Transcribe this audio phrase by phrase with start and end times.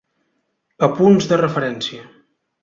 [0.87, 2.09] Apunts de referència.